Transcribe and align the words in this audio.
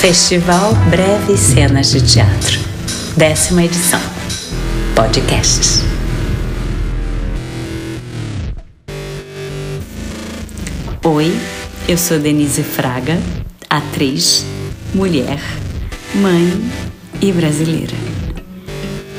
Festival 0.00 0.74
Breves 0.88 1.40
Cenas 1.40 1.90
de 1.90 2.00
Teatro, 2.00 2.58
décima 3.18 3.64
edição. 3.64 4.00
Podcasts. 4.94 5.82
Oi, 11.04 11.38
eu 11.86 11.98
sou 11.98 12.18
Denise 12.18 12.62
Fraga, 12.62 13.20
atriz, 13.68 14.46
mulher, 14.94 15.38
mãe 16.14 16.50
e 17.20 17.30
brasileira. 17.30 17.94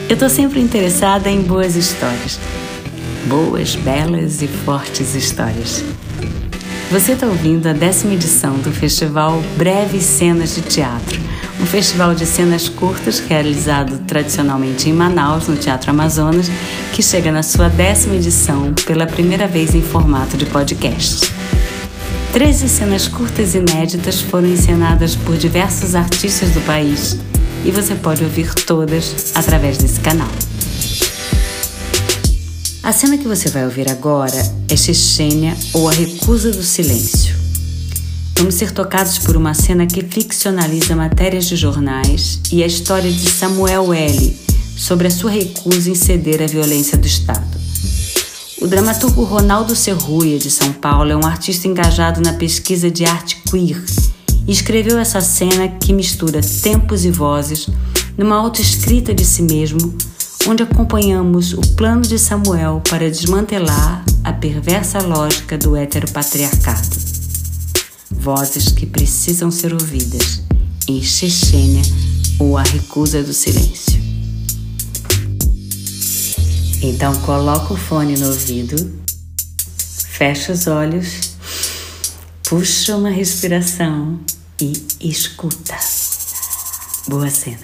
Eu 0.10 0.18
tô 0.18 0.28
sempre 0.30 0.60
interessada 0.60 1.30
em 1.30 1.44
boas 1.44 1.76
histórias. 1.76 2.40
Boas, 3.28 3.76
belas 3.76 4.42
e 4.42 4.48
fortes 4.48 5.14
histórias. 5.14 5.84
Você 6.92 7.14
está 7.14 7.26
ouvindo 7.26 7.68
a 7.68 7.72
décima 7.72 8.16
edição 8.16 8.60
do 8.60 8.70
Festival 8.70 9.42
Breves 9.56 10.04
Cenas 10.04 10.56
de 10.56 10.62
Teatro, 10.62 11.22
um 11.62 11.66
festival 11.66 12.14
de 12.14 12.26
cenas 12.26 12.68
curtas 12.68 13.18
realizado 13.18 13.98
tradicionalmente 14.00 14.90
em 14.90 14.94
Manaus, 14.94 15.48
no 15.48 15.56
Teatro 15.56 15.90
Amazonas, 15.90 16.52
que 16.92 17.02
chega 17.02 17.32
na 17.32 17.44
sua 17.44 17.70
décima 17.70 18.16
edição 18.16 18.74
pela 18.86 19.08
primeira 19.08 19.48
vez 19.48 19.74
em 19.74 19.82
formato 19.82 20.36
de 20.36 20.46
podcast. 20.46 21.32
Treze 22.34 22.68
cenas 22.68 23.08
curtas 23.08 23.56
inéditas 23.56 24.20
foram 24.20 24.50
encenadas 24.50 25.16
por 25.16 25.38
diversos 25.38 25.96
artistas 25.96 26.50
do 26.50 26.60
país 26.66 27.18
e 27.64 27.72
você 27.72 27.96
pode 27.96 28.22
ouvir 28.22 28.54
todas 28.54 29.32
através 29.34 29.78
desse 29.78 30.02
canal. 30.02 30.28
A 32.84 32.92
cena 32.92 33.16
que 33.16 33.28
você 33.28 33.48
vai 33.48 33.64
ouvir 33.64 33.88
agora 33.92 34.42
é 34.68 34.76
Chechênia 34.76 35.56
ou 35.72 35.88
A 35.88 35.92
Recusa 35.92 36.50
do 36.50 36.64
Silêncio. 36.64 37.36
Vamos 38.36 38.56
ser 38.56 38.72
tocados 38.72 39.20
por 39.20 39.38
uma 39.38 39.54
cena 39.54 39.86
que 39.86 40.02
ficcionaliza 40.04 40.96
matérias 40.96 41.46
de 41.46 41.56
jornais 41.56 42.40
e 42.52 42.64
a 42.64 42.66
história 42.66 43.12
de 43.12 43.30
Samuel 43.30 43.94
L. 43.94 44.36
sobre 44.76 45.08
a 45.08 45.12
sua 45.12 45.30
recusa 45.30 45.92
em 45.92 45.96
ceder 45.96 46.42
à 46.42 46.48
violência 46.48 46.98
do 46.98 47.06
Estado. 47.06 47.56
O 48.60 48.66
dramaturgo 48.66 49.24
Ronaldo 49.26 49.76
Serruia, 49.76 50.40
de 50.40 50.50
São 50.50 50.74
Paulo, 50.74 51.12
é 51.12 51.16
um 51.16 51.26
artista 51.26 51.68
engajado 51.68 52.20
na 52.20 52.34
pesquisa 52.34 52.90
de 52.90 53.06
arte 53.06 53.44
queer 53.48 53.80
e 54.48 54.52
escreveu 54.52 54.98
essa 54.98 55.22
cena 55.22 55.68
que 55.68 55.94
mistura 55.94 56.42
tempos 56.42 57.06
e 57.06 57.12
vozes 57.12 57.68
numa 58.18 58.38
autoescrita 58.38 59.14
de 59.14 59.24
si 59.24 59.44
mesmo 59.44 59.96
onde 60.48 60.64
acompanhamos 60.64 61.54
o 61.54 61.62
plano 61.76 62.02
de 62.02 62.18
Samuel 62.18 62.82
para 62.90 63.10
desmantelar 63.10 64.04
a 64.24 64.34
perversa 64.34 65.00
lógica 65.00 65.58
do 65.58 65.76
heteropatriarcado. 65.76 66.98
Vozes 68.10 68.70
que 68.70 68.86
precisam 68.86 69.52
ser 69.52 69.74
ouvidas 69.74 70.42
em 70.88 71.02
Chechênia 71.02 71.82
ou 72.40 72.58
a 72.58 72.64
recusa 72.64 73.24
do 73.24 73.34
silêncio. 73.34 74.02
Então 76.82 77.16
coloca 77.22 77.74
o 77.74 77.78
fone 77.78 78.18
no 78.18 78.28
ouvido, 78.28 79.00
fecha 79.78 80.52
os 80.52 80.66
olhos, 80.66 81.36
puxa 82.44 82.96
uma 82.98 83.12
respiração 83.12 84.20
e 84.60 84.74
escuta. 85.00 85.78
Boa 87.08 87.30
cena. 87.30 87.58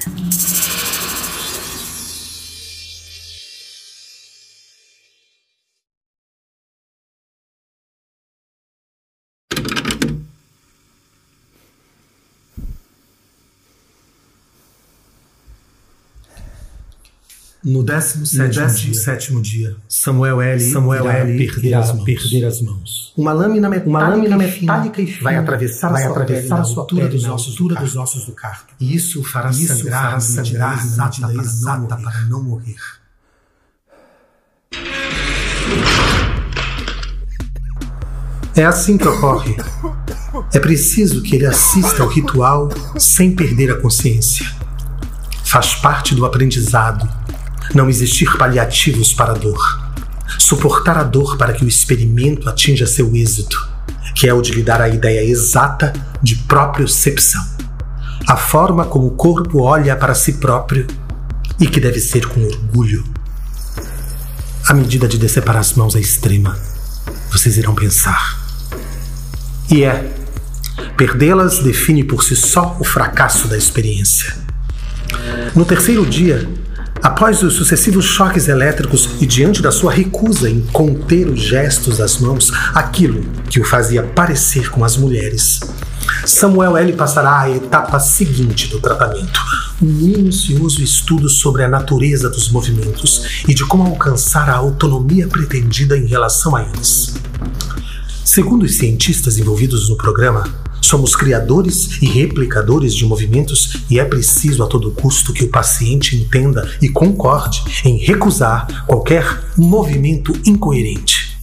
No 17.63 17.83
17 17.83 19.41
dia, 19.41 19.75
Samuel 19.89 20.41
L. 20.41 20.59
Samuel 20.59 21.05
irá 21.05 21.17
L. 21.19 21.37
Perder, 21.37 21.73
as 21.73 21.91
mãos. 21.91 22.03
perder 22.03 22.45
as 22.45 22.61
mãos. 22.61 23.13
Uma 23.17 23.33
lâmina 23.33 23.67
metálica, 23.67 23.89
Uma 23.89 24.09
lâmina 24.09 24.37
metálica 24.37 25.01
e 25.01 25.07
fina 25.07 25.23
vai 25.23 25.35
atravessar, 25.35 25.89
vai 25.89 26.03
a, 26.03 26.05
sua 26.05 26.11
atravessar 26.21 26.59
a 26.59 26.63
sua 26.63 26.83
altura, 26.83 27.07
dos, 27.07 27.25
ossos, 27.25 27.53
altura 27.53 27.75
do 27.75 27.81
dos 27.81 27.95
ossos 27.95 28.25
do 28.25 28.31
carpo. 28.33 28.73
E 28.79 28.95
isso 28.95 29.23
fará 29.23 29.49
isso 29.49 29.75
sangrar, 29.75 30.03
fará 30.03 30.19
sangrar 30.19 30.85
exata, 30.85 31.21
para, 31.21 31.33
exata 31.33 31.79
não 31.79 31.87
para 31.87 32.21
não 32.21 32.43
morrer. 32.43 32.75
É 38.55 38.65
assim 38.65 38.97
que 38.97 39.07
ocorre. 39.07 39.55
É 40.53 40.59
preciso 40.59 41.23
que 41.23 41.35
ele 41.35 41.45
assista 41.45 42.03
ao 42.03 42.09
ritual 42.09 42.69
sem 42.99 43.35
perder 43.35 43.71
a 43.71 43.81
consciência. 43.81 44.45
Faz 45.43 45.75
parte 45.75 46.13
do 46.13 46.25
aprendizado 46.25 47.16
não 47.73 47.89
existir 47.89 48.37
paliativos 48.37 49.13
para 49.13 49.33
a 49.33 49.37
dor. 49.37 49.59
Suportar 50.37 50.97
a 50.97 51.03
dor 51.03 51.37
para 51.37 51.53
que 51.53 51.63
o 51.63 51.67
experimento 51.67 52.49
atinja 52.49 52.85
seu 52.85 53.15
êxito, 53.15 53.57
que 54.15 54.27
é 54.27 54.33
o 54.33 54.41
de 54.41 54.51
lhe 54.51 54.63
dar 54.63 54.81
a 54.81 54.89
ideia 54.89 55.23
exata 55.23 55.93
de 56.21 56.35
propriocepção. 56.35 57.43
A 58.27 58.35
forma 58.35 58.85
como 58.85 59.07
o 59.07 59.11
corpo 59.11 59.61
olha 59.61 59.95
para 59.95 60.13
si 60.13 60.33
próprio 60.33 60.85
e 61.59 61.67
que 61.67 61.79
deve 61.79 61.99
ser 61.99 62.27
com 62.27 62.43
orgulho. 62.43 63.03
A 64.67 64.73
medida 64.73 65.07
de 65.07 65.17
decepar 65.17 65.55
as 65.55 65.73
mãos 65.73 65.95
é 65.95 65.99
extrema. 65.99 66.57
Vocês 67.31 67.57
irão 67.57 67.73
pensar. 67.73 68.37
E 69.69 69.83
é. 69.83 70.13
Perdê-las 70.97 71.59
define 71.59 72.03
por 72.03 72.23
si 72.23 72.35
só 72.35 72.75
o 72.79 72.83
fracasso 72.83 73.47
da 73.47 73.57
experiência. 73.57 74.35
No 75.55 75.63
terceiro 75.65 76.05
dia, 76.05 76.49
Após 77.01 77.43
os 77.43 77.53
sucessivos 77.53 78.05
choques 78.05 78.47
elétricos 78.47 79.09
e 79.21 79.25
diante 79.25 79.61
da 79.61 79.71
sua 79.71 79.91
recusa 79.91 80.49
em 80.49 80.61
conter 80.61 81.27
os 81.27 81.39
gestos 81.39 81.97
das 81.97 82.17
mãos, 82.17 82.51
aquilo 82.73 83.23
que 83.49 83.59
o 83.59 83.65
fazia 83.65 84.03
parecer 84.03 84.69
com 84.69 84.83
as 84.83 84.97
mulheres, 84.97 85.59
Samuel 86.25 86.75
L. 86.77 86.93
passará 86.93 87.41
à 87.41 87.49
etapa 87.49 87.99
seguinte 87.99 88.67
do 88.67 88.79
tratamento, 88.79 89.39
um 89.81 89.85
minucioso 89.85 90.81
estudo 90.81 91.29
sobre 91.29 91.63
a 91.63 91.69
natureza 91.69 92.29
dos 92.29 92.49
movimentos 92.49 93.43
e 93.47 93.53
de 93.53 93.63
como 93.65 93.83
alcançar 93.83 94.49
a 94.49 94.55
autonomia 94.55 95.27
pretendida 95.27 95.97
em 95.97 96.05
relação 96.05 96.55
a 96.55 96.63
eles. 96.63 97.15
Segundo 98.23 98.63
os 98.63 98.77
cientistas 98.77 99.37
envolvidos 99.37 99.89
no 99.89 99.95
programa, 99.95 100.43
Somos 100.81 101.15
criadores 101.15 102.01
e 102.01 102.05
replicadores 102.05 102.93
de 102.93 103.05
movimentos 103.05 103.83
e 103.89 103.99
é 103.99 104.05
preciso 104.05 104.63
a 104.63 104.67
todo 104.67 104.91
custo 104.91 105.33
que 105.33 105.43
o 105.43 105.49
paciente 105.49 106.15
entenda 106.15 106.69
e 106.81 106.89
concorde 106.89 107.63
em 107.83 107.97
recusar 107.97 108.85
qualquer 108.85 109.43
movimento 109.57 110.33
incoerente, 110.45 111.37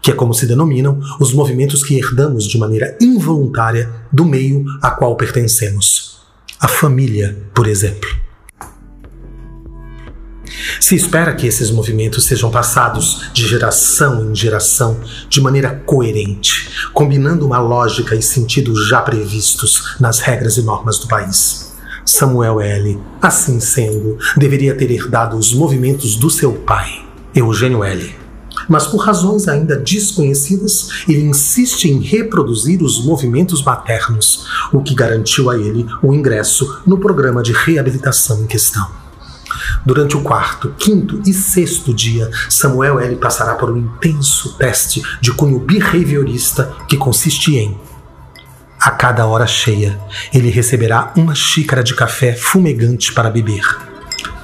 que 0.00 0.10
é 0.10 0.14
como 0.14 0.34
se 0.34 0.46
denominam 0.46 1.00
os 1.20 1.32
movimentos 1.32 1.82
que 1.82 1.98
herdamos 1.98 2.46
de 2.46 2.58
maneira 2.58 2.96
involuntária 3.00 3.90
do 4.12 4.24
meio 4.24 4.64
a 4.80 4.90
qual 4.90 5.16
pertencemos. 5.16 6.20
A 6.60 6.68
família, 6.68 7.36
por 7.54 7.66
exemplo. 7.66 8.08
Se 10.80 10.94
espera 10.94 11.34
que 11.34 11.46
esses 11.46 11.70
movimentos 11.70 12.24
sejam 12.24 12.50
passados 12.50 13.30
de 13.32 13.46
geração 13.46 14.30
em 14.30 14.34
geração 14.34 15.00
de 15.28 15.40
maneira 15.40 15.82
coerente, 15.86 16.88
combinando 16.92 17.46
uma 17.46 17.58
lógica 17.58 18.14
e 18.14 18.22
sentidos 18.22 18.88
já 18.88 19.00
previstos 19.00 19.96
nas 20.00 20.20
regras 20.20 20.56
e 20.56 20.62
normas 20.62 20.98
do 20.98 21.08
país. 21.08 21.72
Samuel 22.04 22.60
L., 22.60 23.00
assim 23.20 23.58
sendo, 23.60 24.18
deveria 24.36 24.74
ter 24.74 24.90
herdado 24.90 25.36
os 25.36 25.54
movimentos 25.54 26.16
do 26.16 26.28
seu 26.28 26.52
pai, 26.52 27.02
Eugênio 27.34 27.82
L. 27.82 28.14
Mas 28.68 28.86
por 28.86 28.98
razões 28.98 29.48
ainda 29.48 29.76
desconhecidas, 29.76 30.88
ele 31.08 31.22
insiste 31.22 31.86
em 31.86 32.00
reproduzir 32.00 32.82
os 32.82 33.04
movimentos 33.04 33.62
maternos, 33.62 34.46
o 34.72 34.82
que 34.82 34.94
garantiu 34.94 35.50
a 35.50 35.56
ele 35.56 35.86
o 36.02 36.14
ingresso 36.14 36.82
no 36.86 36.98
programa 36.98 37.42
de 37.42 37.52
reabilitação 37.52 38.42
em 38.42 38.46
questão. 38.46 39.03
Durante 39.84 40.16
o 40.16 40.22
quarto, 40.22 40.74
quinto 40.78 41.20
e 41.26 41.32
sexto 41.32 41.92
dia, 41.92 42.30
Samuel 42.48 43.00
L. 43.00 43.16
passará 43.16 43.54
por 43.54 43.70
um 43.70 43.76
intenso 43.76 44.56
teste 44.56 45.02
de 45.20 45.32
cunho 45.32 45.58
behaviorista 45.58 46.74
que 46.88 46.96
consiste 46.96 47.56
em 47.56 47.78
a 48.84 48.90
cada 48.90 49.26
hora 49.26 49.46
cheia, 49.46 49.98
ele 50.30 50.50
receberá 50.50 51.10
uma 51.16 51.34
xícara 51.34 51.82
de 51.82 51.94
café 51.94 52.34
fumegante 52.34 53.14
para 53.14 53.30
beber. 53.30 53.64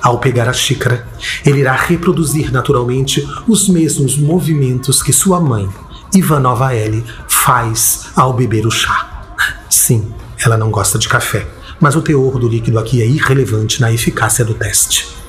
Ao 0.01 0.19
pegar 0.19 0.49
a 0.49 0.53
xícara, 0.55 1.07
ele 1.45 1.61
irá 1.61 1.75
reproduzir 1.75 2.51
naturalmente 2.51 3.23
os 3.47 3.69
mesmos 3.69 4.17
movimentos 4.17 5.03
que 5.03 5.13
sua 5.13 5.39
mãe, 5.39 5.69
Ivanova 6.15 6.73
L., 6.73 7.05
faz 7.29 8.07
ao 8.17 8.33
beber 8.33 8.67
o 8.67 8.71
chá. 8.71 9.35
Sim, 9.69 10.11
ela 10.43 10.57
não 10.57 10.71
gosta 10.71 10.99
de 10.99 11.07
café, 11.07 11.47
mas 11.79 11.95
o 11.95 12.01
teor 12.01 12.39
do 12.39 12.49
líquido 12.49 12.79
aqui 12.79 13.03
é 13.03 13.07
irrelevante 13.07 13.79
na 13.79 13.93
eficácia 13.93 14.43
do 14.43 14.55
teste. 14.55 15.20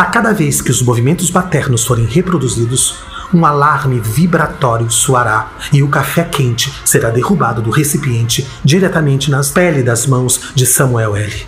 A 0.00 0.06
cada 0.06 0.32
vez 0.32 0.62
que 0.62 0.70
os 0.70 0.80
movimentos 0.80 1.30
paternos 1.30 1.84
forem 1.84 2.06
reproduzidos, 2.06 2.94
um 3.34 3.44
alarme 3.44 4.00
vibratório 4.00 4.90
soará 4.90 5.52
e 5.70 5.82
o 5.82 5.90
café 5.90 6.24
quente 6.24 6.72
será 6.86 7.10
derrubado 7.10 7.60
do 7.60 7.68
recipiente 7.68 8.48
diretamente 8.64 9.30
nas 9.30 9.50
peles 9.50 9.84
das 9.84 10.06
mãos 10.06 10.52
de 10.54 10.64
Samuel 10.64 11.16
L. 11.16 11.46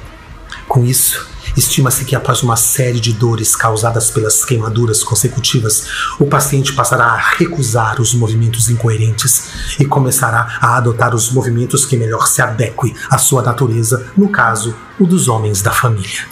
Com 0.68 0.84
isso, 0.84 1.26
estima-se 1.56 2.04
que 2.04 2.14
após 2.14 2.42
uma 2.42 2.56
série 2.56 3.00
de 3.00 3.14
dores 3.14 3.56
causadas 3.56 4.10
pelas 4.10 4.44
queimaduras 4.44 5.02
consecutivas, 5.02 5.86
o 6.20 6.26
paciente 6.26 6.74
passará 6.74 7.06
a 7.06 7.16
recusar 7.38 8.02
os 8.02 8.12
movimentos 8.12 8.68
incoerentes 8.68 9.76
e 9.80 9.86
começará 9.86 10.58
a 10.60 10.76
adotar 10.76 11.14
os 11.14 11.32
movimentos 11.32 11.86
que 11.86 11.96
melhor 11.96 12.26
se 12.26 12.42
adequem 12.42 12.94
à 13.08 13.16
sua 13.16 13.40
natureza, 13.40 14.08
no 14.14 14.28
caso, 14.28 14.76
o 15.00 15.06
dos 15.06 15.26
homens 15.26 15.62
da 15.62 15.70
família. 15.70 16.31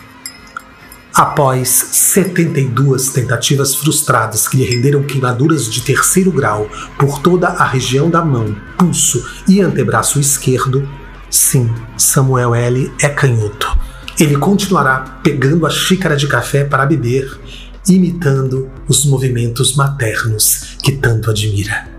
Após 1.21 1.69
72 1.69 3.11
tentativas 3.11 3.75
frustradas 3.75 4.49
que 4.49 4.57
lhe 4.57 4.65
renderam 4.65 5.03
queimaduras 5.03 5.71
de 5.71 5.83
terceiro 5.83 6.33
grau 6.33 6.67
por 6.99 7.19
toda 7.19 7.49
a 7.49 7.67
região 7.67 8.09
da 8.09 8.25
mão, 8.25 8.57
pulso 8.79 9.23
e 9.47 9.61
antebraço 9.61 10.19
esquerdo, 10.19 10.89
sim, 11.29 11.71
Samuel 11.95 12.55
L. 12.55 12.91
é 13.03 13.11
canhoto. 13.11 13.69
Ele 14.19 14.39
continuará 14.39 15.21
pegando 15.23 15.67
a 15.67 15.71
xícara 15.71 16.17
de 16.17 16.27
café 16.27 16.65
para 16.65 16.87
beber, 16.87 17.39
imitando 17.87 18.71
os 18.89 19.05
movimentos 19.05 19.77
maternos 19.77 20.79
que 20.83 20.93
tanto 20.93 21.29
admira. 21.29 21.90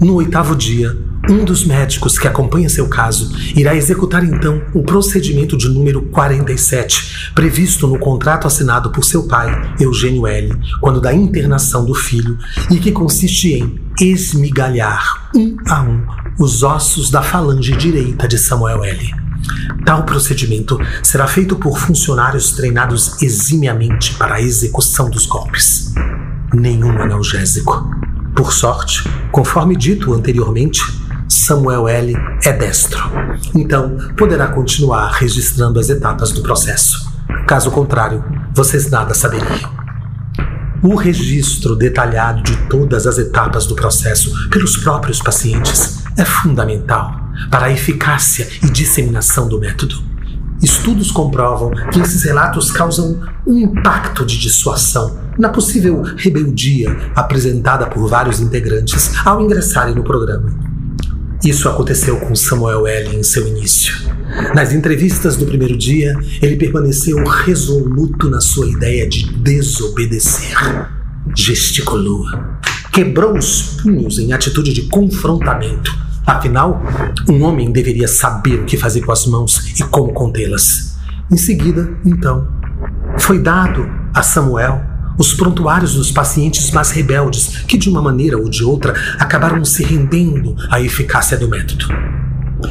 No 0.00 0.14
oitavo 0.14 0.56
dia, 0.56 0.96
um 1.28 1.44
dos 1.44 1.62
médicos 1.62 2.18
que 2.18 2.26
acompanha 2.26 2.70
seu 2.70 2.88
caso 2.88 3.30
irá 3.54 3.76
executar 3.76 4.24
então 4.24 4.62
o 4.72 4.82
procedimento 4.82 5.58
de 5.58 5.68
número 5.68 6.00
47, 6.06 7.32
previsto 7.34 7.86
no 7.86 7.98
contrato 7.98 8.46
assinado 8.46 8.90
por 8.90 9.04
seu 9.04 9.28
pai, 9.28 9.74
Eugênio 9.78 10.26
L., 10.26 10.56
quando 10.80 11.02
da 11.02 11.12
internação 11.12 11.84
do 11.84 11.94
filho, 11.94 12.38
e 12.70 12.78
que 12.78 12.90
consiste 12.90 13.52
em 13.52 13.78
esmigalhar 14.00 15.30
um 15.36 15.54
a 15.68 15.82
um 15.82 16.02
os 16.38 16.62
ossos 16.62 17.10
da 17.10 17.20
falange 17.20 17.76
direita 17.76 18.26
de 18.26 18.38
Samuel 18.38 18.82
L. 18.82 19.14
Tal 19.84 20.04
procedimento 20.04 20.80
será 21.02 21.26
feito 21.26 21.56
por 21.56 21.78
funcionários 21.78 22.52
treinados 22.52 23.20
eximiamente 23.20 24.14
para 24.14 24.36
a 24.36 24.40
execução 24.40 25.10
dos 25.10 25.26
golpes. 25.26 25.92
Nenhum 26.54 26.90
analgésico 27.02 27.86
por 28.34 28.52
sorte, 28.52 29.04
conforme 29.32 29.76
dito 29.76 30.12
anteriormente, 30.12 30.80
Samuel 31.28 31.88
L. 31.88 32.16
é 32.44 32.52
destro. 32.52 33.02
Então, 33.54 33.96
poderá 34.16 34.48
continuar 34.48 35.10
registrando 35.12 35.78
as 35.78 35.88
etapas 35.88 36.32
do 36.32 36.42
processo. 36.42 37.10
Caso 37.46 37.70
contrário, 37.70 38.24
vocês 38.54 38.90
nada 38.90 39.14
saberiam. 39.14 39.80
O 40.82 40.94
registro 40.94 41.76
detalhado 41.76 42.42
de 42.42 42.56
todas 42.68 43.06
as 43.06 43.18
etapas 43.18 43.66
do 43.66 43.74
processo 43.74 44.48
pelos 44.48 44.76
próprios 44.76 45.20
pacientes 45.20 46.02
é 46.16 46.24
fundamental 46.24 47.14
para 47.50 47.66
a 47.66 47.72
eficácia 47.72 48.48
e 48.62 48.70
disseminação 48.70 49.48
do 49.48 49.60
método. 49.60 50.09
Estudos 50.62 51.10
comprovam 51.10 51.70
que 51.90 52.00
esses 52.00 52.22
relatos 52.22 52.70
causam 52.70 53.18
um 53.46 53.58
impacto 53.58 54.26
de 54.26 54.38
dissuasão 54.38 55.18
na 55.38 55.48
possível 55.48 56.02
rebeldia 56.02 56.94
apresentada 57.16 57.86
por 57.86 58.06
vários 58.06 58.40
integrantes 58.40 59.10
ao 59.24 59.40
ingressarem 59.40 59.94
no 59.94 60.04
programa. 60.04 60.52
Isso 61.42 61.66
aconteceu 61.66 62.20
com 62.20 62.34
Samuel 62.34 62.86
L. 62.86 63.16
em 63.16 63.22
seu 63.22 63.48
início. 63.48 63.94
Nas 64.54 64.74
entrevistas 64.74 65.36
do 65.36 65.46
primeiro 65.46 65.76
dia, 65.78 66.14
ele 66.42 66.56
permaneceu 66.56 67.24
resoluto 67.24 68.28
na 68.28 68.42
sua 68.42 68.68
ideia 68.68 69.08
de 69.08 69.32
desobedecer. 69.32 70.54
Gesticulou. 71.34 72.26
Quebrou 72.92 73.38
os 73.38 73.80
punhos 73.82 74.18
em 74.18 74.34
atitude 74.34 74.74
de 74.74 74.82
confrontamento 74.82 76.09
Afinal, 76.30 76.80
um 77.28 77.42
homem 77.42 77.72
deveria 77.72 78.06
saber 78.06 78.60
o 78.60 78.64
que 78.64 78.76
fazer 78.76 79.00
com 79.00 79.10
as 79.10 79.26
mãos 79.26 79.72
e 79.80 79.82
como 79.82 80.12
contê-las. 80.12 80.96
Em 81.28 81.36
seguida, 81.36 81.92
então, 82.06 82.46
foi 83.18 83.40
dado 83.40 83.90
a 84.14 84.22
Samuel 84.22 84.80
os 85.18 85.34
prontuários 85.34 85.94
dos 85.94 86.12
pacientes 86.12 86.70
mais 86.70 86.92
rebeldes 86.92 87.64
que, 87.66 87.76
de 87.76 87.90
uma 87.90 88.00
maneira 88.00 88.38
ou 88.38 88.48
de 88.48 88.62
outra, 88.62 88.94
acabaram 89.18 89.64
se 89.64 89.82
rendendo 89.82 90.54
à 90.70 90.80
eficácia 90.80 91.36
do 91.36 91.48
método. 91.48 91.86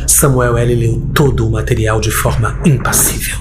Samuel 0.08 0.58
L. 0.58 0.76
leu 0.76 1.10
todo 1.14 1.46
o 1.46 1.52
material 1.52 2.00
de 2.00 2.12
forma 2.12 2.58
impassível. 2.64 3.38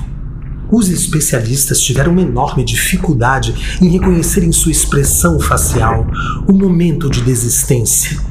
Os 0.69 0.89
especialistas 0.89 1.81
tiveram 1.81 2.11
uma 2.11 2.23
enorme 2.23 2.65
dificuldade 2.65 3.55
em 3.81 3.89
reconhecer 3.89 4.43
em 4.43 4.51
sua 4.51 4.73
expressão 4.73 5.39
facial 5.39 6.09
o 6.49 6.53
momento 6.53 7.09
de 7.09 7.23
desistência 7.23 8.28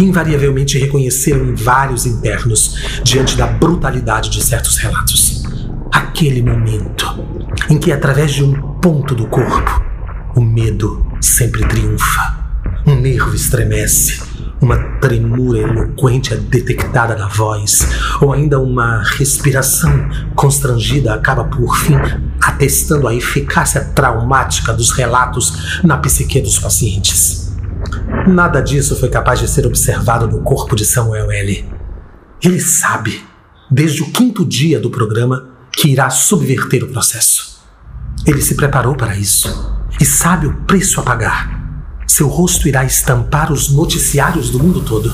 que 0.00 0.04
invariavelmente 0.04 0.78
reconheceram 0.78 1.44
em 1.44 1.54
vários 1.54 2.06
internos 2.06 3.02
diante 3.04 3.36
da 3.36 3.46
brutalidade 3.46 4.30
de 4.30 4.42
certos 4.42 4.78
relatos. 4.78 5.42
Aquele 5.92 6.42
momento 6.42 7.06
em 7.68 7.76
que, 7.76 7.92
através 7.92 8.32
de 8.32 8.42
um 8.42 8.78
ponto 8.80 9.14
do 9.14 9.26
corpo, 9.26 9.84
o 10.34 10.40
medo 10.40 11.06
sempre 11.20 11.66
triunfa, 11.68 12.34
um 12.86 12.98
nervo 12.98 13.34
estremece, 13.34 14.22
uma 14.58 14.78
tremura 15.00 15.58
eloquente 15.58 16.32
é 16.32 16.36
detectada 16.38 17.14
na 17.14 17.28
voz, 17.28 17.86
ou 18.22 18.32
ainda 18.32 18.58
uma 18.58 19.02
respiração 19.02 20.08
constrangida 20.34 21.12
acaba 21.12 21.44
por 21.44 21.76
fim 21.76 21.96
atestando 22.40 23.06
a 23.06 23.14
eficácia 23.14 23.84
traumática 23.84 24.72
dos 24.72 24.92
relatos 24.92 25.82
na 25.84 25.98
psique 25.98 26.40
dos 26.40 26.58
pacientes. 26.58 27.39
Nada 28.26 28.60
disso 28.60 28.96
foi 28.96 29.08
capaz 29.08 29.40
de 29.40 29.48
ser 29.48 29.66
observado 29.66 30.26
no 30.26 30.42
corpo 30.42 30.76
de 30.76 30.84
Samuel 30.84 31.30
L. 31.30 31.68
Ele 32.42 32.60
sabe, 32.60 33.24
desde 33.70 34.02
o 34.02 34.10
quinto 34.10 34.44
dia 34.44 34.78
do 34.78 34.90
programa, 34.90 35.48
que 35.72 35.88
irá 35.88 36.10
subverter 36.10 36.84
o 36.84 36.88
processo. 36.88 37.60
Ele 38.26 38.42
se 38.42 38.54
preparou 38.54 38.94
para 38.94 39.16
isso 39.16 39.74
e 40.00 40.04
sabe 40.04 40.46
o 40.46 40.54
preço 40.62 41.00
a 41.00 41.02
pagar. 41.02 41.58
Seu 42.06 42.28
rosto 42.28 42.68
irá 42.68 42.84
estampar 42.84 43.52
os 43.52 43.70
noticiários 43.70 44.50
do 44.50 44.58
mundo 44.58 44.82
todo. 44.82 45.12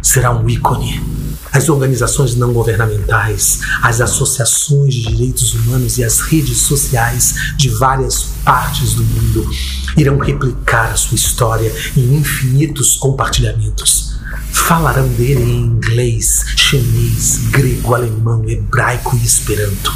Será 0.00 0.30
um 0.30 0.48
ícone 0.48 1.18
as 1.52 1.68
organizações 1.68 2.34
não 2.34 2.52
governamentais, 2.52 3.60
as 3.82 4.00
associações 4.00 4.94
de 4.94 5.02
direitos 5.02 5.54
humanos 5.54 5.98
e 5.98 6.04
as 6.04 6.20
redes 6.20 6.58
sociais 6.58 7.54
de 7.56 7.68
várias 7.70 8.24
partes 8.44 8.94
do 8.94 9.02
mundo 9.02 9.48
irão 9.96 10.18
replicar 10.18 10.92
a 10.92 10.96
sua 10.96 11.16
história 11.16 11.72
em 11.96 12.14
infinitos 12.14 12.96
compartilhamentos. 12.96 14.18
Falarão 14.50 15.08
dele 15.08 15.42
em 15.42 15.60
inglês, 15.60 16.44
chinês, 16.56 17.48
grego, 17.50 17.94
alemão, 17.94 18.42
hebraico 18.48 19.16
e 19.16 19.24
esperanto. 19.24 19.94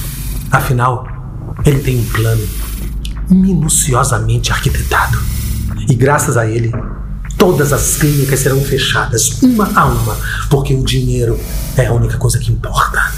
Afinal, 0.51 1.07
ele 1.65 1.81
tem 1.81 1.99
um 1.99 2.05
plano 2.05 2.49
minuciosamente 3.29 4.53
arquitetado. 4.53 5.19
E 5.89 5.95
graças 5.95 6.37
a 6.37 6.47
ele, 6.47 6.73
Todas 7.43 7.73
as 7.73 7.97
clínicas 7.97 8.39
serão 8.39 8.61
fechadas, 8.61 9.43
uma 9.43 9.69
a 9.75 9.87
uma, 9.87 10.17
porque 10.49 10.75
o 10.75 10.85
dinheiro 10.85 11.41
é 11.77 11.87
a 11.87 11.93
única 11.93 12.17
coisa 12.17 12.39
que 12.39 12.53
importa. 12.53 13.13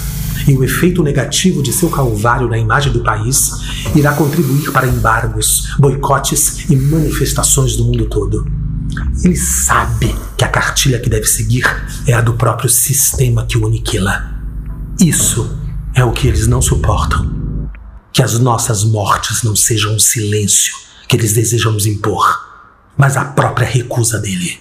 E 0.46 0.54
o 0.54 0.62
efeito 0.62 1.02
negativo 1.02 1.62
de 1.62 1.72
seu 1.72 1.88
calvário 1.88 2.48
na 2.48 2.58
imagem 2.58 2.92
do 2.92 3.02
país 3.02 3.50
irá 3.94 4.12
contribuir 4.12 4.70
para 4.72 4.86
embargos, 4.86 5.74
boicotes 5.78 6.68
e 6.68 6.76
manifestações 6.76 7.76
do 7.76 7.84
mundo 7.84 8.06
todo. 8.06 8.46
Ele 9.22 9.36
sabe 9.36 10.14
que 10.36 10.44
a 10.44 10.48
cartilha 10.48 11.00
que 11.00 11.08
deve 11.08 11.26
seguir 11.26 11.64
é 12.06 12.12
a 12.12 12.20
do 12.20 12.34
próprio 12.34 12.68
sistema 12.68 13.46
que 13.46 13.56
o 13.56 13.66
aniquila. 13.66 14.32
Isso 15.00 15.58
é 15.94 16.04
o 16.04 16.12
que 16.12 16.28
eles 16.28 16.46
não 16.46 16.60
suportam. 16.60 17.68
Que 18.12 18.22
as 18.22 18.38
nossas 18.38 18.84
mortes 18.84 19.42
não 19.42 19.56
sejam 19.56 19.94
um 19.94 19.98
silêncio 19.98 20.74
que 21.08 21.16
eles 21.16 21.32
desejam 21.32 21.72
nos 21.72 21.86
impor 21.86 22.54
mas 22.96 23.16
a 23.16 23.24
própria 23.24 23.66
recusa 23.66 24.18
dele. 24.18 24.60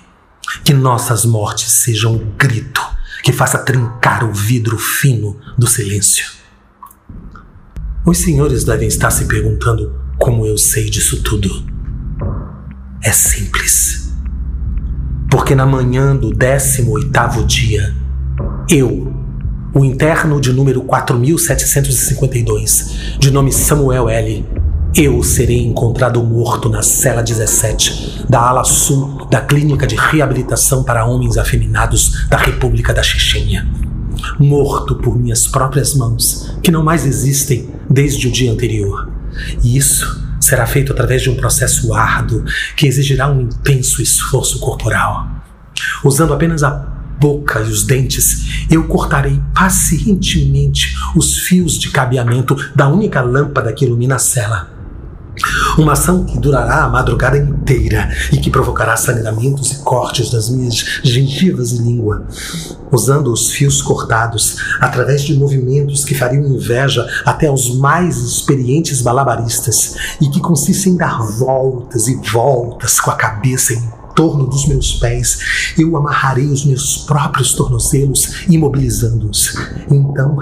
Que 0.63 0.73
nossas 0.73 1.25
mortes 1.25 1.71
sejam 1.71 2.13
um 2.13 2.31
grito 2.37 2.81
que 3.23 3.31
faça 3.31 3.57
trincar 3.57 4.23
o 4.25 4.33
vidro 4.33 4.77
fino 4.77 5.39
do 5.57 5.65
silêncio. 5.65 6.25
Os 8.05 8.17
senhores 8.17 8.65
devem 8.65 8.89
estar 8.89 9.11
se 9.11 9.23
perguntando 9.25 9.95
como 10.19 10.45
eu 10.45 10.57
sei 10.57 10.89
disso 10.89 11.23
tudo. 11.23 11.49
É 13.01 13.13
simples. 13.13 14.11
Porque 15.31 15.55
na 15.55 15.65
manhã 15.65 16.13
do 16.13 16.31
18º 16.31 17.45
dia, 17.45 17.95
eu, 18.69 19.13
o 19.73 19.85
interno 19.85 20.41
de 20.41 20.51
número 20.51 20.83
4752, 20.83 23.15
de 23.19 23.31
nome 23.31 23.53
Samuel 23.53 24.09
L., 24.09 24.45
eu 24.95 25.23
serei 25.23 25.65
encontrado 25.65 26.21
morto 26.23 26.69
na 26.69 26.83
cela 26.83 27.23
17 27.23 28.25
da 28.29 28.41
ala 28.41 28.63
sul 28.63 29.25
da 29.25 29.41
Clínica 29.41 29.87
de 29.87 29.95
Reabilitação 29.95 30.83
para 30.83 31.05
Homens 31.05 31.35
Afeminados 31.35 32.27
da 32.29 32.37
República 32.37 32.93
da 32.93 33.01
Chechênia. 33.01 33.67
Morto 34.37 34.95
por 34.95 35.17
minhas 35.17 35.47
próprias 35.47 35.95
mãos, 35.95 36.55
que 36.61 36.69
não 36.69 36.83
mais 36.83 37.07
existem 37.07 37.69
desde 37.89 38.27
o 38.27 38.31
dia 38.31 38.51
anterior. 38.51 39.11
E 39.63 39.75
isso 39.75 40.21
será 40.39 40.67
feito 40.67 40.91
através 40.91 41.23
de 41.23 41.29
um 41.31 41.35
processo 41.35 41.91
árduo 41.93 42.43
que 42.77 42.85
exigirá 42.85 43.31
um 43.31 43.41
intenso 43.41 43.99
esforço 43.99 44.59
corporal. 44.59 45.27
Usando 46.03 46.35
apenas 46.35 46.61
a 46.61 46.69
boca 47.19 47.61
e 47.61 47.69
os 47.69 47.83
dentes, 47.83 48.67
eu 48.69 48.83
cortarei 48.83 49.41
pacientemente 49.55 50.95
os 51.15 51.39
fios 51.39 51.79
de 51.79 51.89
cabeamento 51.89 52.55
da 52.75 52.87
única 52.87 53.21
lâmpada 53.21 53.73
que 53.73 53.85
ilumina 53.85 54.15
a 54.15 54.19
cela. 54.19 54.72
Uma 55.77 55.93
ação 55.93 56.23
que 56.23 56.37
durará 56.37 56.83
a 56.83 56.89
madrugada 56.89 57.37
inteira 57.37 58.09
e 58.31 58.37
que 58.37 58.49
provocará 58.49 58.95
sangramentos 58.95 59.71
e 59.71 59.79
cortes 59.79 60.29
das 60.29 60.49
minhas 60.49 60.75
gengivas 61.03 61.71
e 61.71 61.77
língua. 61.77 62.25
Usando 62.91 63.31
os 63.31 63.49
fios 63.49 63.81
cortados, 63.81 64.57
através 64.79 65.23
de 65.23 65.33
movimentos 65.33 66.05
que 66.05 66.13
fariam 66.13 66.45
inveja 66.45 67.07
até 67.25 67.47
aos 67.47 67.75
mais 67.75 68.17
experientes 68.17 69.01
malabaristas 69.01 69.95
e 70.21 70.27
que 70.27 70.39
consistem 70.39 70.93
em 70.93 70.97
dar 70.97 71.21
voltas 71.23 72.07
e 72.07 72.15
voltas 72.31 72.99
com 72.99 73.09
a 73.09 73.15
cabeça 73.15 73.73
em 73.73 74.03
torno 74.15 74.45
dos 74.45 74.67
meus 74.67 74.93
pés, 74.93 75.73
eu 75.77 75.97
amarrarei 75.97 76.45
os 76.45 76.65
meus 76.65 76.97
próprios 76.97 77.53
tornozelos, 77.53 78.45
imobilizando-os. 78.47 79.55
Então, 79.89 80.37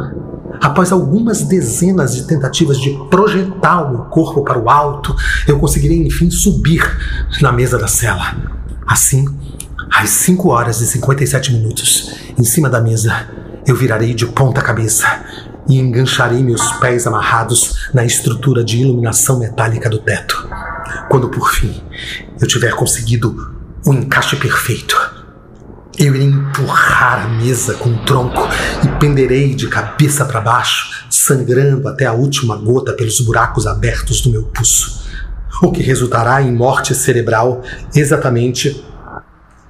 após 0.62 0.92
algumas 0.92 1.42
dezenas 1.42 2.16
de 2.16 2.24
tentativas 2.24 2.80
de 2.80 2.92
projetar 3.10 3.82
o 3.82 3.90
meu 3.90 4.00
corpo 4.06 4.44
para 4.44 4.60
o 4.60 4.70
alto, 4.70 5.16
eu 5.48 5.58
conseguirei 5.58 6.06
enfim 6.06 6.30
subir 6.30 6.82
na 7.42 7.52
mesa 7.52 7.78
da 7.78 7.88
cela. 7.88 8.36
Assim, 8.86 9.28
às 9.90 10.10
5 10.12 10.50
horas 10.50 10.80
e 10.80 10.88
57 10.88 11.52
minutos, 11.52 12.16
em 12.38 12.44
cima 12.44 12.70
da 12.70 12.80
mesa, 12.80 13.28
eu 13.66 13.76
virarei 13.76 14.14
de 14.14 14.26
ponta 14.28 14.62
cabeça 14.62 15.08
e 15.68 15.80
engancharei 15.80 16.44
meus 16.44 16.72
pés 16.74 17.08
amarrados 17.08 17.90
na 17.94 18.06
estrutura 18.06 18.64
de 18.64 18.78
iluminação 18.78 19.40
metálica 19.40 19.90
do 19.90 20.00
teto. 20.00 20.48
Quando 21.10 21.30
por 21.30 21.52
fim 21.52 21.82
eu 22.40 22.48
tiver 22.48 22.74
conseguido 22.74 23.56
o 23.86 23.94
encaixe 23.94 24.36
perfeito. 24.36 25.11
Eu 25.98 26.16
irei 26.16 26.28
empurrar 26.28 27.26
a 27.26 27.28
mesa 27.28 27.74
com 27.76 27.90
o 27.90 28.06
tronco 28.06 28.42
e 28.84 29.00
penderei 29.00 29.54
de 29.54 29.68
cabeça 29.68 30.26
para 30.26 30.40
baixo, 30.40 31.06
sangrando 31.10 31.88
até 31.88 32.06
a 32.06 32.14
última 32.14 32.56
gota 32.56 32.94
pelos 32.94 33.20
buracos 33.20 33.68
abertos 33.68 34.22
do 34.22 34.32
meu 34.32 34.44
pulso, 34.44 35.06
o 35.62 35.72
que 35.72 35.84
resultará 35.84 36.42
em 36.42 36.52
morte 36.52 36.96
cerebral 36.96 37.62
exatamente 37.94 38.84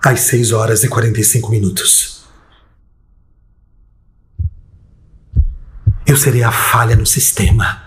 às 0.03 0.21
6 0.21 0.51
horas 0.51 0.83
e 0.83 0.87
45 0.87 1.49
minutos. 1.49 2.21
Eu 6.05 6.17
serei 6.17 6.43
a 6.43 6.51
falha 6.51 6.95
no 6.95 7.05
sistema, 7.05 7.81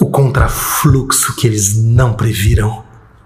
o 0.00 0.10
contrafluxo 0.10 1.36
que 1.36 1.46
eles 1.46 1.76
não 1.76 2.14
previram. 2.14 2.84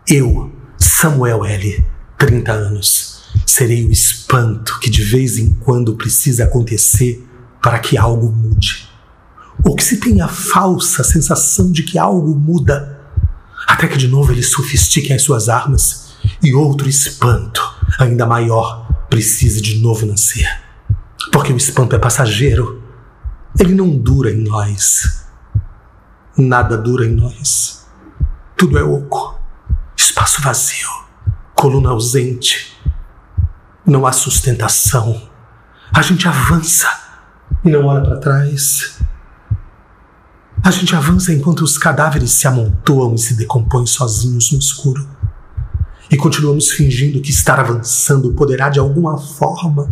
Eu 0.09 0.53
Samuel 0.77 1.45
L., 1.45 1.85
30 2.19 2.53
anos. 2.53 3.12
Serei 3.47 3.87
o 3.87 3.91
espanto 3.91 4.79
que 4.81 4.91
de 4.91 5.03
vez 5.03 5.39
em 5.39 5.55
quando 5.55 5.97
precisa 5.97 6.45
acontecer 6.45 7.27
para 7.61 7.79
que 7.79 7.97
algo 7.97 8.31
mude. 8.31 8.89
Ou 9.65 9.77
que 9.77 9.85
se 9.85 9.99
tenha 9.99 10.25
a 10.25 10.29
falsa 10.29 11.05
sensação 11.05 11.71
de 11.71 11.83
que 11.83 11.99
algo 11.99 12.35
muda, 12.35 13.01
até 13.67 13.87
que 13.87 13.97
de 13.97 14.09
novo 14.09 14.33
eles 14.33 14.51
sofistiquem 14.51 15.15
as 15.15 15.23
suas 15.23 15.49
armas 15.49 16.15
e 16.43 16.55
outro 16.55 16.89
espanto, 16.89 17.63
ainda 17.99 18.27
maior, 18.27 18.89
precise 19.09 19.61
de 19.61 19.79
novo 19.79 20.07
nascer. 20.07 20.49
Porque 21.31 21.53
o 21.53 21.57
espanto 21.57 21.95
é 21.95 21.99
passageiro, 21.99 22.83
ele 23.59 23.75
não 23.75 23.97
dura 23.97 24.33
em 24.33 24.43
nós. 24.43 25.25
Nada 26.37 26.77
dura 26.77 27.07
em 27.07 27.15
nós. 27.15 27.87
Tudo 28.57 28.79
é 28.79 28.83
oco 28.83 29.43
espaço 30.23 30.43
vazio, 30.43 30.89
coluna 31.55 31.91
ausente. 31.91 32.72
Não 33.85 34.07
há 34.07 34.13
sustentação. 34.13 35.21
A 35.93 36.03
gente 36.03 36.27
avança 36.29 36.89
e 37.65 37.71
não 37.71 37.87
olha 37.87 38.03
para 38.03 38.19
trás. 38.19 38.99
A 40.63 40.71
gente 40.71 40.95
avança 40.95 41.33
enquanto 41.33 41.63
os 41.63 41.77
cadáveres 41.77 42.31
se 42.31 42.47
amontoam 42.47 43.15
e 43.15 43.19
se 43.19 43.35
decompõem 43.35 43.85
sozinhos 43.85 44.53
no 44.53 44.59
escuro. 44.59 45.09
E 46.11 46.17
continuamos 46.17 46.71
fingindo 46.71 47.21
que 47.21 47.31
estar 47.31 47.59
avançando 47.59 48.33
poderá 48.33 48.69
de 48.69 48.79
alguma 48.79 49.19
forma 49.19 49.91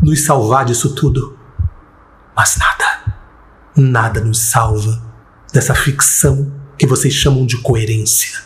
nos 0.00 0.24
salvar 0.24 0.64
disso 0.64 0.94
tudo. 0.94 1.36
Mas 2.36 2.56
nada, 2.56 3.16
nada 3.76 4.20
nos 4.20 4.38
salva 4.38 5.02
dessa 5.52 5.74
ficção 5.74 6.52
que 6.78 6.86
vocês 6.86 7.12
chamam 7.12 7.44
de 7.44 7.56
coerência. 7.58 8.40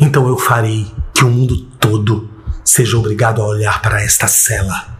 Então 0.00 0.26
eu 0.26 0.36
farei 0.36 0.92
que 1.14 1.24
o 1.24 1.30
mundo 1.30 1.56
todo 1.78 2.28
seja 2.64 2.96
obrigado 2.96 3.42
a 3.42 3.46
olhar 3.46 3.80
para 3.82 4.02
esta 4.02 4.26
cela. 4.26 4.98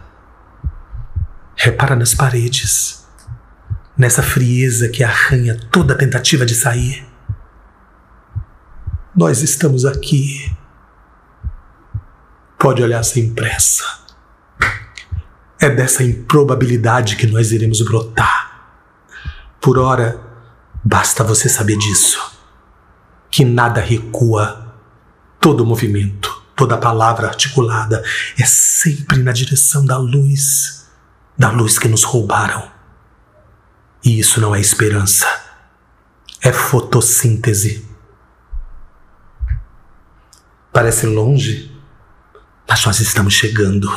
Repara 1.55 1.95
nas 1.95 2.13
paredes, 2.13 3.05
nessa 3.97 4.21
frieza 4.21 4.89
que 4.89 5.03
arranha 5.03 5.59
toda 5.71 5.97
tentativa 5.97 6.45
de 6.45 6.55
sair. 6.55 7.05
Nós 9.15 9.41
estamos 9.41 9.85
aqui. 9.85 10.51
Pode 12.57 12.81
olhar 12.81 13.03
sem 13.03 13.33
pressa. 13.33 13.83
É 15.59 15.69
dessa 15.69 16.03
improbabilidade 16.03 17.15
que 17.15 17.27
nós 17.27 17.51
iremos 17.51 17.81
brotar. 17.81 18.51
Por 19.61 19.77
ora, 19.77 20.19
basta 20.83 21.23
você 21.23 21.47
saber 21.47 21.77
disso. 21.77 22.19
Que 23.29 23.45
nada 23.45 23.79
recua 23.79 24.63
Todo 25.43 25.65
movimento, 25.65 26.41
toda 26.55 26.77
palavra 26.77 27.27
articulada 27.27 28.03
é 28.37 28.45
sempre 28.45 29.21
na 29.21 29.31
direção 29.31 29.85
da 29.85 29.97
luz, 29.97 30.85
da 31.37 31.49
luz 31.49 31.79
que 31.79 31.87
nos 31.87 32.03
roubaram. 32.03 32.71
E 34.03 34.19
isso 34.19 34.39
não 34.41 34.53
é 34.53 34.59
esperança, 34.59 35.25
é 36.41 36.51
fotossíntese. 36.51 37.87
Parece 40.71 41.05
longe, 41.05 41.71
mas 42.67 42.85
nós 42.85 42.99
estamos 42.99 43.33
chegando. 43.33 43.89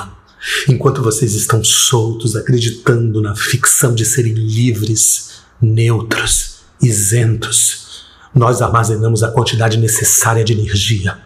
Enquanto 0.68 1.02
vocês 1.02 1.34
estão 1.34 1.64
soltos, 1.64 2.36
acreditando 2.36 3.20
na 3.20 3.34
ficção 3.34 3.94
de 3.94 4.04
serem 4.04 4.34
livres, 4.34 5.40
neutros, 5.60 6.60
isentos, 6.80 8.06
nós 8.34 8.60
armazenamos 8.60 9.22
a 9.22 9.32
quantidade 9.32 9.78
necessária 9.78 10.44
de 10.44 10.52
energia 10.52 11.25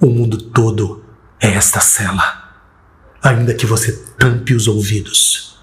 o 0.00 0.06
mundo 0.06 0.38
todo 0.38 1.04
é 1.38 1.48
esta 1.48 1.78
cela. 1.80 2.48
Ainda 3.22 3.52
que 3.54 3.66
você 3.66 3.92
tampe 4.18 4.54
os 4.54 4.66
ouvidos, 4.66 5.58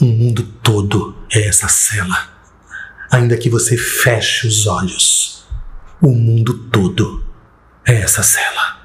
o 0.00 0.06
mundo 0.06 0.42
todo 0.62 1.14
é 1.30 1.46
essa 1.46 1.68
cela. 1.68 2.28
Ainda 3.10 3.36
que 3.36 3.50
você 3.50 3.76
feche 3.76 4.46
os 4.46 4.66
olhos, 4.66 5.46
o 6.00 6.08
mundo 6.08 6.54
todo 6.70 7.22
é 7.84 8.00
essa 8.00 8.22
cela. 8.22 8.75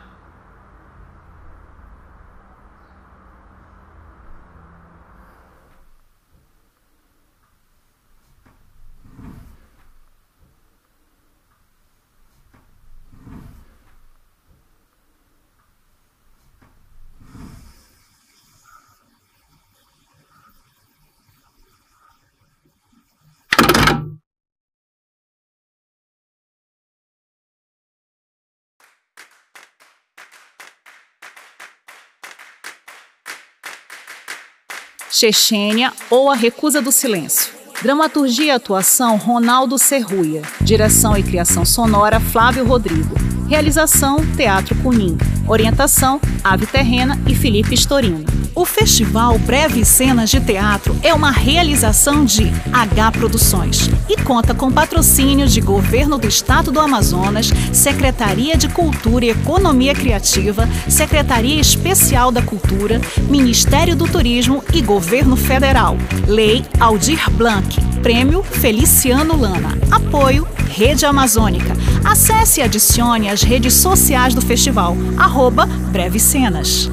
Chechênia 35.12 35.92
ou 36.10 36.32
A 36.32 36.36
Recusa 36.36 36.82
do 36.82 36.90
Silêncio. 36.90 37.52
Dramaturgia 37.84 38.46
e 38.46 38.52
atuação 38.52 39.18
Ronaldo 39.18 39.78
Serruia. 39.78 40.42
Direção 40.62 41.18
e 41.18 41.24
criação 41.24 41.66
sonora 41.66 42.20
Flávio 42.20 42.66
Rodrigo. 42.66 43.16
Realização 43.50 44.26
Teatro 44.38 44.74
Cunim. 44.76 45.18
Orientação 45.46 46.22
Ave 46.42 46.66
Terrena 46.66 47.20
e 47.28 47.36
Felipe 47.36 47.74
Storino. 47.74 48.31
O 48.54 48.66
Festival 48.66 49.40
Breve 49.40 49.86
Cenas 49.86 50.30
de 50.30 50.40
Teatro 50.40 50.96
é 51.02 51.14
uma 51.14 51.32
realização 51.32 52.26
de 52.26 52.52
H 52.72 53.12
Produções 53.14 53.90
e 54.10 54.18
conta 54.18 54.54
com 54.54 54.70
patrocínios 54.70 55.54
de 55.54 55.62
Governo 55.62 56.18
do 56.18 56.28
Estado 56.28 56.70
do 56.70 56.80
Amazonas, 56.80 57.50
Secretaria 57.72 58.58
de 58.58 58.68
Cultura 58.68 59.26
e 59.26 59.30
Economia 59.30 59.96
Criativa, 59.96 60.68
Secretaria 60.90 61.62
Especial 61.62 62.30
da 62.30 62.42
Cultura, 62.42 63.00
Ministério 63.30 63.96
do 63.96 64.06
Turismo 64.06 64.62
e 64.74 64.82
Governo 64.82 65.38
Federal. 65.38 65.96
Lei 66.28 66.66
Aldir 66.80 67.30
Blanc. 67.32 67.80
Prêmio 68.04 68.44
Feliciano 68.44 69.40
Lana. 69.40 69.78
Apoio 69.90 70.46
Rede 70.70 71.06
Amazônica. 71.06 71.74
Acesse 72.04 72.60
e 72.60 72.64
adicione 72.64 73.30
as 73.30 73.44
redes 73.44 73.76
sociais 73.76 74.34
do 74.34 74.42
festival. 74.42 74.98
Arroba 75.18 75.66
Breve 75.66 76.20
Cenas. 76.20 76.90